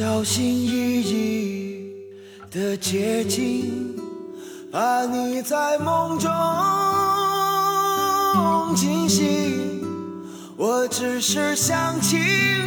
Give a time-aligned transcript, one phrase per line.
[0.00, 1.92] 小心翼翼
[2.50, 3.94] 的接近，
[4.72, 6.30] 怕你在梦中
[8.74, 9.84] 惊醒，
[10.56, 12.18] 我只是想轻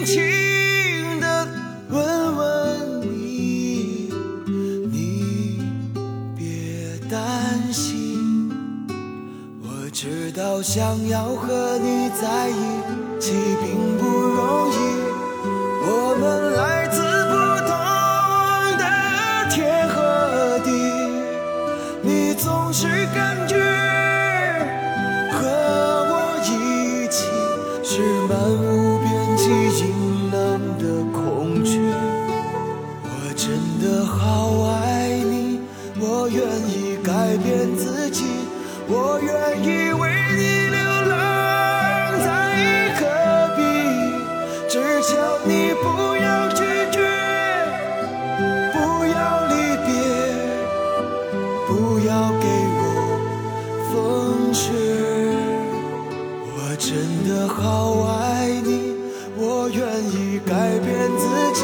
[0.06, 1.48] 轻的
[1.90, 4.14] 问问你，
[4.92, 5.64] 你
[6.38, 8.52] 别担心，
[9.64, 12.54] 我知道想要和你在一
[13.20, 14.76] 起并不容易，
[15.82, 16.83] 我们来。
[22.94, 23.58] 去感觉
[25.32, 25.42] 和
[26.12, 26.14] 我
[26.44, 27.26] 一起
[27.84, 29.44] 是漫无边际
[29.80, 29.84] 阴
[30.32, 30.38] 冷
[30.78, 31.80] 的恐惧。
[33.04, 33.50] 我真
[33.82, 35.60] 的好爱你
[36.00, 38.26] 我愿意改变自己
[38.88, 39.34] 我愿
[39.64, 40.04] 意为
[40.38, 40.78] 你流
[41.10, 41.12] 浪
[42.20, 42.30] 在
[43.00, 43.02] 戈
[43.58, 43.60] 壁
[44.70, 45.10] 只求
[45.46, 45.84] 你不
[46.18, 46.98] 要拒绝
[48.74, 48.78] 不
[49.08, 49.52] 要离
[49.84, 49.90] 别
[51.68, 51.72] 不
[52.06, 52.46] 要给
[52.78, 52.83] 我
[53.94, 54.72] 风雪
[56.56, 56.90] 我真
[57.30, 58.96] 的好爱你
[59.38, 60.90] 我愿意改变
[61.22, 61.62] 自己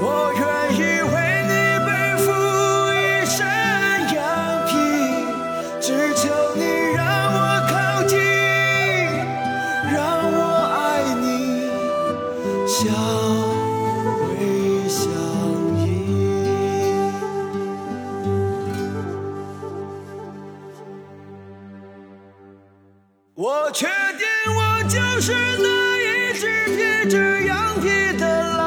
[0.00, 0.04] 我
[0.40, 0.42] 愿
[0.74, 0.80] 意
[1.14, 1.21] 为
[23.42, 28.61] 我确定我就是那一只披着羊皮的狼。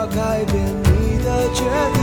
[0.00, 1.62] 要改变你的决
[1.92, 1.99] 定。